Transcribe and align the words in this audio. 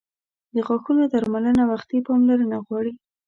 •د 0.53 0.55
غاښونو 0.67 1.03
درملنه 1.13 1.63
وختي 1.71 1.97
پاملرنه 2.07 2.57
غواړي. 2.65 2.93